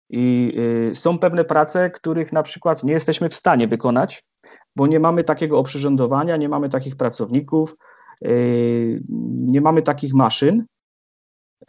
i 0.10 0.54
y, 0.92 0.96
są 0.96 1.20
pewne 1.20 1.46
prace, 1.46 1.90
których 1.90 2.34
na 2.34 2.44
przykład 2.44 2.84
nie 2.84 2.94
jesteśmy 2.94 3.30
w 3.30 3.36
stanie 3.36 3.68
wykonać, 3.68 4.24
bo 4.76 4.88
nie 4.88 5.00
mamy 5.00 5.24
takiego 5.24 5.60
oprzyrządowania, 5.60 6.38
nie 6.38 6.50
mamy 6.50 6.70
takich 6.70 6.96
pracowników, 6.96 7.76
y, 8.26 9.02
nie 9.30 9.62
mamy 9.62 9.82
takich 9.82 10.14
maszyn, 10.14 10.66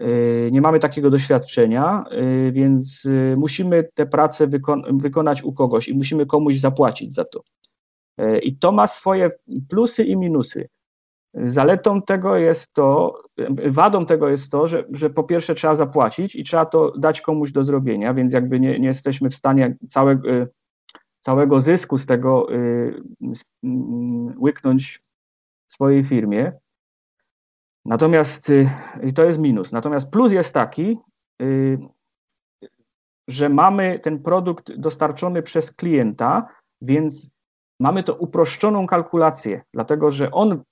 y, 0.00 0.48
nie 0.52 0.60
mamy 0.60 0.78
takiego 0.78 1.10
doświadczenia, 1.10 2.04
więc 2.52 3.08
musimy 3.36 3.88
te 3.94 4.06
prace 4.06 4.46
wykonać 4.92 5.42
u 5.42 5.52
kogoś 5.52 5.88
i 5.88 5.94
musimy 5.94 6.26
komuś 6.26 6.56
zapłacić 6.56 7.14
za 7.14 7.24
to. 7.24 7.42
I 8.42 8.56
to 8.56 8.72
ma 8.72 8.86
swoje 8.86 9.30
plusy 9.68 10.04
i 10.04 10.16
minusy. 10.16 10.68
Zaletą 11.34 12.02
tego 12.02 12.36
jest 12.36 12.72
to, 12.72 13.14
wadą 13.66 14.06
tego 14.06 14.28
jest 14.28 14.50
to, 14.50 14.66
że, 14.66 14.84
że 14.92 15.10
po 15.10 15.24
pierwsze 15.24 15.54
trzeba 15.54 15.74
zapłacić 15.74 16.36
i 16.36 16.44
trzeba 16.44 16.66
to 16.66 16.98
dać 16.98 17.20
komuś 17.20 17.52
do 17.52 17.64
zrobienia, 17.64 18.14
więc 18.14 18.32
jakby 18.32 18.60
nie, 18.60 18.80
nie 18.80 18.88
jesteśmy 18.88 19.30
w 19.30 19.34
stanie 19.34 19.76
całego, 19.88 20.28
całego 21.20 21.60
zysku 21.60 21.98
z 21.98 22.06
tego 22.06 22.54
y, 22.54 23.02
mm, 23.64 24.34
łyknąć 24.38 25.00
w 25.68 25.74
swojej 25.74 26.04
firmie. 26.04 26.52
Natomiast 27.84 28.50
y, 28.50 28.70
i 29.02 29.12
to 29.12 29.24
jest 29.24 29.38
minus. 29.38 29.72
Natomiast 29.72 30.10
plus 30.10 30.32
jest 30.32 30.54
taki, 30.54 30.98
że 33.28 33.48
mamy 33.48 33.98
ten 33.98 34.22
produkt 34.22 34.72
dostarczony 34.72 35.42
przez 35.42 35.72
klienta, 35.72 36.48
więc 36.82 37.28
mamy 37.80 38.02
to 38.02 38.14
uproszczoną 38.14 38.86
kalkulację, 38.86 39.62
dlatego 39.74 40.10
że 40.10 40.30
on, 40.30 40.62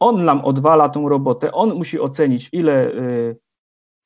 on 0.00 0.24
nam 0.24 0.44
odwala 0.44 0.88
tą 0.88 1.08
robotę, 1.08 1.52
on 1.52 1.74
musi 1.74 2.00
ocenić, 2.00 2.48
ile, 2.52 2.92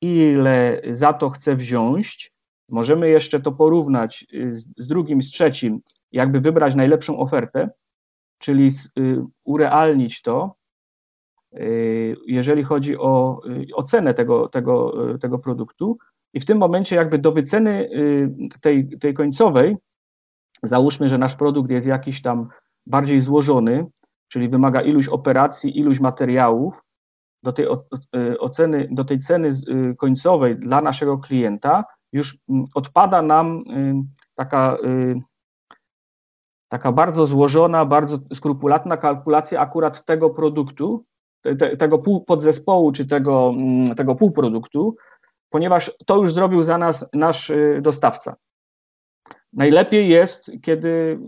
ile 0.01 0.81
za 0.91 1.13
to 1.13 1.29
chce 1.29 1.55
wziąć. 1.55 2.31
Możemy 2.69 3.09
jeszcze 3.09 3.39
to 3.39 3.51
porównać 3.51 4.25
z 4.77 4.87
drugim, 4.87 5.21
z 5.21 5.29
trzecim, 5.31 5.79
jakby 6.11 6.39
wybrać 6.39 6.75
najlepszą 6.75 7.19
ofertę, 7.19 7.69
czyli 8.39 8.69
urealnić 9.43 10.21
to, 10.21 10.55
jeżeli 12.27 12.63
chodzi 12.63 12.97
o 12.97 13.41
ocenę 13.75 14.13
tego, 14.13 14.49
tego, 14.49 14.93
tego 15.17 15.39
produktu. 15.39 15.97
I 16.33 16.39
w 16.39 16.45
tym 16.45 16.57
momencie 16.57 16.95
jakby 16.95 17.19
do 17.19 17.31
wyceny 17.31 17.89
tej, 18.61 18.89
tej 18.99 19.13
końcowej, 19.13 19.75
załóżmy, 20.63 21.09
że 21.09 21.17
nasz 21.17 21.35
produkt 21.35 21.71
jest 21.71 21.87
jakiś 21.87 22.21
tam 22.21 22.47
bardziej 22.85 23.21
złożony, 23.21 23.85
czyli 24.27 24.49
wymaga 24.49 24.81
iluś 24.81 25.07
operacji, 25.07 25.79
iluś 25.79 25.99
materiałów, 25.99 26.81
do 27.43 27.53
tej 27.53 27.67
oceny, 28.39 28.87
do 28.91 29.05
tej 29.05 29.19
ceny 29.19 29.51
końcowej 29.97 30.59
dla 30.59 30.81
naszego 30.81 31.17
klienta 31.17 31.83
już 32.11 32.37
odpada 32.75 33.21
nam 33.21 33.63
taka, 34.35 34.77
taka 36.69 36.91
bardzo 36.91 37.25
złożona, 37.25 37.85
bardzo 37.85 38.19
skrupulatna 38.33 38.97
kalkulacja 38.97 39.59
akurat 39.59 40.05
tego 40.05 40.29
produktu, 40.29 41.05
te, 41.41 41.77
tego 41.77 41.99
pół 41.99 42.25
podzespołu 42.25 42.91
czy 42.91 43.05
tego, 43.05 43.49
mm, 43.49 43.95
tego 43.95 44.15
półproduktu, 44.15 44.95
ponieważ 45.49 45.91
to 46.05 46.17
już 46.17 46.33
zrobił 46.33 46.61
za 46.61 46.77
nas 46.77 47.05
nasz 47.13 47.49
y, 47.49 47.79
dostawca. 47.81 48.35
Najlepiej 49.53 50.09
jest, 50.09 50.51
kiedy 50.61 51.19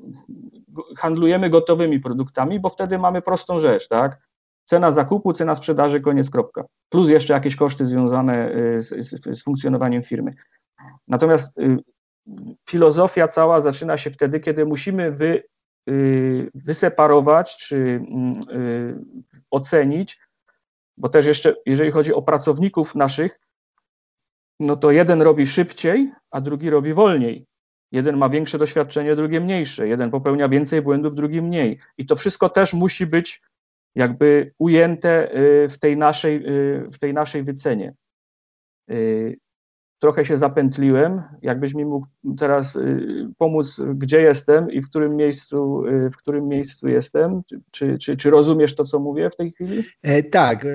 handlujemy 0.98 1.50
gotowymi 1.50 2.00
produktami, 2.00 2.60
bo 2.60 2.70
wtedy 2.70 2.98
mamy 2.98 3.22
prostą 3.22 3.60
rzecz, 3.60 3.88
tak? 3.88 4.22
Cena 4.66 4.92
zakupu, 4.92 5.34
cena 5.34 5.56
sprzedaży, 5.56 6.02
koniec, 6.02 6.30
kropka. 6.30 6.64
Plus 6.90 7.10
jeszcze 7.10 7.34
jakieś 7.34 7.56
koszty 7.56 7.86
związane 7.86 8.56
y, 8.56 8.82
z, 8.82 8.90
z, 8.90 9.40
z 9.40 9.44
funkcjonowaniem 9.44 10.04
firmy. 10.04 10.34
Natomiast 11.08 11.58
y, 11.58 11.78
filozofia 12.70 13.28
cała 13.28 13.62
zaczyna 13.62 13.98
się 13.98 14.12
wtedy, 14.12 14.40
kiedy 14.40 14.66
musimy 14.66 15.12
wy, 15.12 15.44
wyseparować 16.56 17.58
czy 17.58 17.78
mm, 17.78 18.34
ocenić, 19.52 20.20
bo 20.98 21.10
też 21.10 21.26
jeszcze, 21.26 21.56
jeżeli 21.66 21.92
chodzi 21.92 22.14
o 22.14 22.22
pracowników 22.22 22.96
naszych, 22.96 23.40
no 24.60 24.76
to 24.76 24.92
jeden 24.92 25.22
robi 25.22 25.48
szybciej, 25.48 26.12
a 26.32 26.42
drugi 26.42 26.70
robi 26.70 26.94
wolniej. 26.94 27.49
Jeden 27.91 28.17
ma 28.17 28.29
większe 28.29 28.58
doświadczenie, 28.58 29.15
drugi 29.15 29.39
mniejsze. 29.39 29.88
Jeden 29.88 30.12
popełnia 30.12 30.50
więcej 30.50 30.81
błędów, 30.81 31.15
drugi 31.15 31.41
mniej. 31.41 31.79
I 31.98 32.05
to 32.05 32.15
wszystko 32.15 32.50
też 32.50 32.74
musi 32.74 33.05
być 33.05 33.41
jakby 33.96 34.53
ujęte 34.58 35.38
y, 35.38 35.69
w 35.69 35.79
tej 35.79 35.98
naszej, 35.98 36.36
y, 36.36 36.89
w 36.91 37.00
tej 37.00 37.13
naszej 37.13 37.43
wycenie. 37.43 37.93
Y, 38.91 39.38
trochę 40.00 40.25
się 40.25 40.38
zapętliłem. 40.38 41.22
Jakbyś 41.41 41.74
mi 41.74 41.86
mógł 41.86 42.08
teraz 42.38 42.77
pomóc, 43.38 43.81
gdzie 43.96 44.22
jestem 44.22 44.72
i 44.72 44.81
w 44.81 44.89
którym 44.89 45.15
miejscu, 45.15 45.84
w 46.13 46.17
którym 46.17 46.48
miejscu 46.48 46.88
jestem? 46.88 47.41
Czy, 47.72 47.98
czy, 47.98 48.17
czy 48.17 48.29
rozumiesz 48.29 48.75
to, 48.75 48.84
co 48.84 49.00
mówię 49.00 49.29
w 49.29 49.36
tej 49.36 49.51
chwili? 49.51 49.84
E, 50.01 50.24
tak, 50.24 50.65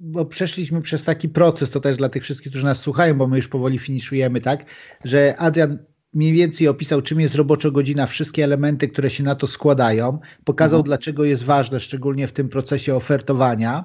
bo 0.00 0.24
przeszliśmy 0.24 0.80
przez 0.80 1.04
taki 1.04 1.28
proces, 1.28 1.70
to 1.70 1.80
też 1.80 1.96
dla 1.96 2.08
tych 2.08 2.22
wszystkich, 2.22 2.52
którzy 2.52 2.64
nas 2.64 2.78
słuchają, 2.78 3.14
bo 3.14 3.26
my 3.26 3.36
już 3.36 3.48
powoli 3.48 3.78
finiszujemy, 3.78 4.40
tak, 4.40 4.64
że 5.04 5.36
Adrian 5.38 5.78
mniej 6.14 6.32
więcej 6.32 6.68
opisał, 6.68 7.02
czym 7.02 7.20
jest 7.20 7.34
roboczo 7.34 7.70
godzina, 7.70 8.06
wszystkie 8.06 8.44
elementy, 8.44 8.88
które 8.88 9.10
się 9.10 9.24
na 9.24 9.34
to 9.34 9.46
składają, 9.46 10.18
pokazał, 10.44 10.80
mhm. 10.80 10.84
dlaczego 10.84 11.24
jest 11.24 11.42
ważne, 11.42 11.80
szczególnie 11.80 12.26
w 12.26 12.32
tym 12.32 12.48
procesie 12.48 12.94
ofertowania. 12.94 13.84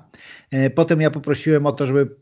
E, 0.52 0.70
potem 0.70 1.02
ja 1.02 1.12
poprosiłem 1.12 1.66
o 1.66 1.72
to, 1.72 1.88
żeby 1.88 2.16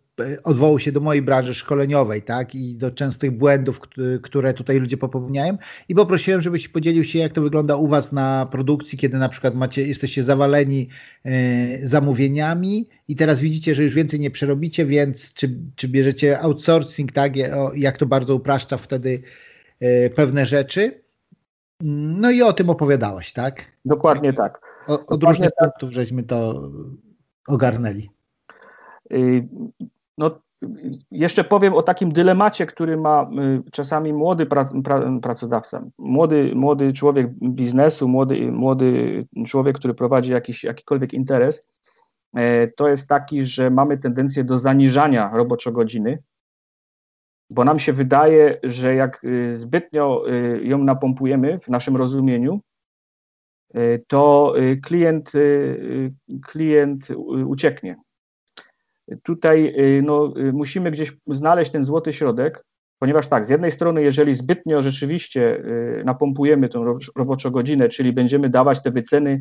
odwołał 0.43 0.79
się 0.79 0.91
do 0.91 0.99
mojej 0.99 1.21
branży 1.21 1.53
szkoleniowej, 1.53 2.21
tak, 2.21 2.55
i 2.55 2.75
do 2.75 2.91
częstych 2.91 3.31
błędów, 3.31 3.81
które 4.23 4.53
tutaj 4.53 4.79
ludzie 4.79 4.97
popełniają 4.97 5.57
i 5.89 5.95
poprosiłem, 5.95 6.41
żebyś 6.41 6.67
podzielił 6.67 7.03
się, 7.03 7.19
jak 7.19 7.33
to 7.33 7.41
wygląda 7.41 7.75
u 7.75 7.87
Was 7.87 8.11
na 8.11 8.47
produkcji, 8.51 8.97
kiedy 8.97 9.17
na 9.17 9.29
przykład 9.29 9.55
macie, 9.55 9.87
jesteście 9.87 10.23
zawaleni 10.23 10.89
e, 11.25 11.87
zamówieniami 11.87 12.87
i 13.07 13.15
teraz 13.15 13.39
widzicie, 13.39 13.75
że 13.75 13.83
już 13.83 13.93
więcej 13.93 14.19
nie 14.19 14.31
przerobicie, 14.31 14.85
więc 14.85 15.33
czy, 15.33 15.55
czy 15.75 15.87
bierzecie 15.87 16.39
outsourcing, 16.39 17.11
tak, 17.11 17.33
jak 17.75 17.97
to 17.97 18.05
bardzo 18.05 18.35
upraszcza 18.35 18.77
wtedy 18.77 19.21
e, 19.21 19.44
pewne 20.15 20.45
rzeczy. 20.45 21.05
No 21.83 22.31
i 22.31 22.41
o 22.41 22.53
tym 22.53 22.69
opowiadałeś, 22.69 23.33
tak? 23.33 23.65
Dokładnie 23.85 24.33
tak. 24.33 24.61
O, 24.87 24.93
od 24.93 24.99
Dokładnie 24.99 25.27
różnych 25.27 25.49
tak. 25.49 25.69
punktów 25.69 25.91
żeśmy 25.91 26.23
to 26.23 26.69
ogarnęli. 27.47 28.09
Y, 29.13 29.47
no, 30.17 30.39
jeszcze 31.11 31.43
powiem 31.43 31.73
o 31.73 31.83
takim 31.83 32.11
dylemacie, 32.11 32.65
który 32.65 32.97
ma 32.97 33.29
y, 33.67 33.71
czasami 33.71 34.13
młody 34.13 34.45
pra, 34.45 34.69
pra, 34.83 35.19
pracodawca, 35.21 35.83
młody, 35.97 36.51
młody 36.55 36.93
człowiek 36.93 37.27
biznesu, 37.41 38.07
młody, 38.07 38.51
młody 38.51 39.25
człowiek, 39.47 39.77
który 39.77 39.93
prowadzi 39.93 40.31
jakiś, 40.31 40.63
jakikolwiek 40.63 41.13
interes. 41.13 41.67
E, 42.35 42.67
to 42.67 42.87
jest 42.87 43.07
taki, 43.07 43.45
że 43.45 43.69
mamy 43.69 43.97
tendencję 43.97 44.43
do 44.43 44.57
zaniżania 44.57 45.31
roboczo 45.33 45.71
godziny, 45.71 46.23
bo 47.49 47.63
nam 47.63 47.79
się 47.79 47.93
wydaje, 47.93 48.59
że 48.63 48.95
jak 48.95 49.23
y, 49.23 49.57
zbytnio 49.57 50.25
ją 50.61 50.77
napompujemy 50.77 51.59
w 51.59 51.67
naszym 51.67 51.95
rozumieniu, 51.95 52.59
to 54.07 54.53
klient, 54.83 55.31
klient 56.41 57.07
ucieknie. 57.45 57.95
Tutaj 59.23 59.73
y, 59.79 60.01
no, 60.01 60.33
y, 60.37 60.53
musimy 60.53 60.91
gdzieś 60.91 61.13
znaleźć 61.27 61.71
ten 61.71 61.85
złoty 61.85 62.13
środek, 62.13 62.65
ponieważ 62.99 63.27
tak, 63.27 63.45
z 63.45 63.49
jednej 63.49 63.71
strony, 63.71 64.03
jeżeli 64.03 64.35
zbytnio 64.35 64.81
rzeczywiście 64.81 65.57
y, 65.57 66.03
napompujemy 66.05 66.69
tą 66.69 66.97
roboczą 67.15 67.49
godzinę, 67.49 67.89
czyli 67.89 68.13
będziemy 68.13 68.49
dawać 68.49 68.81
te 68.83 68.91
wyceny 68.91 69.39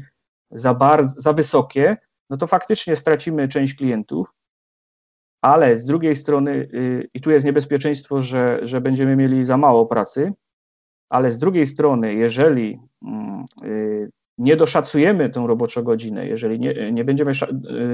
za, 0.50 0.74
bardzo, 0.74 1.14
za 1.20 1.32
wysokie, 1.32 1.96
no 2.30 2.36
to 2.36 2.46
faktycznie 2.46 2.96
stracimy 2.96 3.48
część 3.48 3.74
klientów, 3.74 4.28
ale 5.44 5.78
z 5.78 5.84
drugiej 5.84 6.16
strony, 6.16 6.68
i 7.14 7.20
tu 7.20 7.30
jest 7.30 7.46
niebezpieczeństwo, 7.46 8.20
że, 8.20 8.60
że 8.62 8.80
będziemy 8.80 9.16
mieli 9.16 9.44
za 9.44 9.56
mało 9.56 9.86
pracy, 9.86 10.32
ale 11.08 11.30
z 11.30 11.38
drugiej 11.38 11.66
strony, 11.66 12.14
jeżeli 12.14 12.78
mm, 13.02 13.44
nie 14.38 14.56
doszacujemy 14.56 15.30
tą 15.30 15.46
roboczą 15.46 15.82
godzinę, 15.82 16.26
jeżeli 16.26 16.60
nie, 16.60 16.92
nie 16.92 17.04
będziemy 17.04 17.32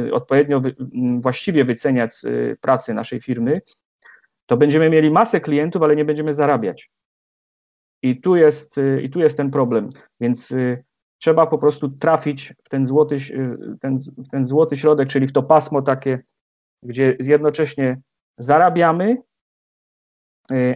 y, 0.07 0.15
odpowiednio 0.15 0.61
wy, 0.61 0.77
właściwie 1.21 1.65
wyceniać 1.65 2.15
y, 2.25 2.57
pracy 2.61 2.95
naszej 2.95 3.21
firmy, 3.21 3.61
to 4.47 4.57
będziemy 4.57 4.91
mieli 4.91 5.11
masę 5.11 5.41
klientów, 5.41 5.83
ale 5.83 5.97
nie 5.97 6.05
będziemy 6.05 6.35
zarabiać. 6.35 6.91
I 8.03 8.21
tu 8.21 8.37
jest, 8.37 8.79
y, 8.79 9.03
i 9.03 9.11
tu 9.11 9.21
jest 9.21 9.37
ten 9.37 9.51
problem. 9.51 9.91
Więc 10.21 10.55
trzeba 11.19 11.47
po 11.47 11.59
prostu 11.59 11.89
trafić 11.89 12.55
w 12.65 12.69
ten 12.69 12.87
złoty, 12.87 13.17
ten, 13.81 14.01
ten 14.31 14.47
złoty 14.47 14.77
środek, 14.77 15.09
czyli 15.09 15.27
w 15.27 15.33
to 15.33 15.43
pasmo 15.43 15.83
takie, 15.83 16.23
gdzie 16.83 17.17
jednocześnie 17.21 18.01
zarabiamy, 18.39 19.17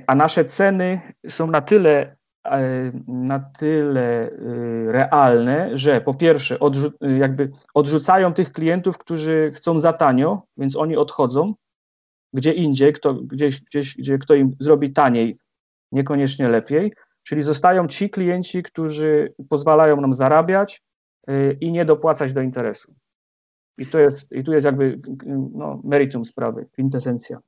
a 0.06 0.14
nasze 0.14 0.44
ceny 0.44 1.00
są 1.28 1.46
na 1.46 1.60
tyle 1.60 2.16
E, 2.44 2.92
na 3.08 3.40
tyle 3.40 4.30
y, 4.30 4.92
realne, 4.92 5.78
że 5.78 6.00
po 6.00 6.14
pierwsze 6.14 6.58
odrzu 6.58 6.86
y, 7.04 7.18
jakby 7.18 7.50
odrzucają 7.74 8.34
tych 8.34 8.52
klientów, 8.52 8.98
którzy 8.98 9.52
chcą 9.56 9.80
za 9.80 9.92
tanio, 9.92 10.42
więc 10.56 10.76
oni 10.76 10.96
odchodzą 10.96 11.54
gdzie 12.32 12.52
indziej, 12.52 12.92
kto, 12.92 13.14
gdzieś, 13.14 13.60
gdzieś, 13.60 13.96
gdzie 13.96 14.18
kto 14.18 14.34
im 14.34 14.56
zrobi 14.60 14.92
taniej, 14.92 15.38
niekoniecznie 15.92 16.48
lepiej, 16.48 16.92
czyli 17.22 17.42
zostają 17.42 17.88
ci 17.88 18.10
klienci, 18.10 18.62
którzy 18.62 19.34
pozwalają 19.48 20.00
nam 20.00 20.14
zarabiać 20.14 20.82
y, 21.30 21.56
i 21.60 21.72
nie 21.72 21.84
dopłacać 21.84 22.32
do 22.32 22.40
interesu. 22.40 22.94
I 23.78 23.86
to 23.86 23.98
jest, 23.98 24.32
i 24.32 24.44
tu 24.44 24.52
jest 24.52 24.64
jakby 24.64 25.00
no, 25.54 25.80
meritum 25.84 26.24
sprawy, 26.24 26.66
kwintesencja. 26.72 27.38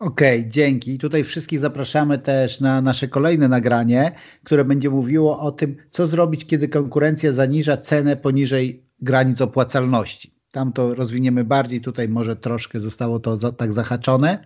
Okej, 0.00 0.40
okay, 0.40 0.50
dzięki. 0.50 0.98
Tutaj 0.98 1.24
wszystkich 1.24 1.60
zapraszamy 1.60 2.18
też 2.18 2.60
na 2.60 2.80
nasze 2.80 3.08
kolejne 3.08 3.48
nagranie, 3.48 4.12
które 4.44 4.64
będzie 4.64 4.90
mówiło 4.90 5.40
o 5.40 5.52
tym, 5.52 5.76
co 5.90 6.06
zrobić, 6.06 6.46
kiedy 6.46 6.68
konkurencja 6.68 7.32
zaniża 7.32 7.76
cenę 7.76 8.16
poniżej 8.16 8.84
granic 9.00 9.40
opłacalności. 9.40 10.34
Tam 10.50 10.72
to 10.72 10.94
rozwiniemy 10.94 11.44
bardziej, 11.44 11.80
tutaj 11.80 12.08
może 12.08 12.36
troszkę 12.36 12.80
zostało 12.80 13.20
to 13.20 13.36
za, 13.36 13.52
tak 13.52 13.72
zahaczone. 13.72 14.44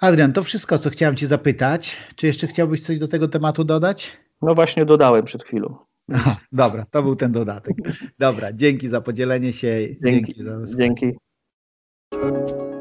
Adrian, 0.00 0.32
to 0.32 0.42
wszystko, 0.42 0.78
co 0.78 0.90
chciałem 0.90 1.16
Cię 1.16 1.26
zapytać. 1.26 1.96
Czy 2.16 2.26
jeszcze 2.26 2.46
chciałbyś 2.46 2.82
coś 2.82 2.98
do 2.98 3.08
tego 3.08 3.28
tematu 3.28 3.64
dodać? 3.64 4.16
No 4.42 4.54
właśnie 4.54 4.84
dodałem 4.84 5.24
przed 5.24 5.44
chwilą. 5.44 5.76
Aha, 6.14 6.36
dobra, 6.52 6.86
to 6.90 7.02
był 7.02 7.16
ten 7.16 7.32
dodatek. 7.32 7.76
Dobra, 8.18 8.52
dzięki 8.52 8.88
za 8.88 9.00
podzielenie 9.00 9.52
się. 9.52 9.88
Dzięki. 10.04 10.34
Dzięki. 10.34 10.76
dzięki. 10.76 11.12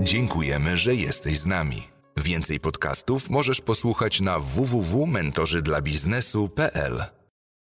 Dziękujemy, 0.01 0.77
że 0.77 0.95
jesteś 0.95 1.39
z 1.39 1.45
nami. 1.45 1.77
Więcej 2.17 2.59
podcastów 2.59 3.29
możesz 3.29 3.61
posłuchać 3.61 4.21
na 4.21 4.39
www.mentorzydlabiznesu.pl. 4.39 7.22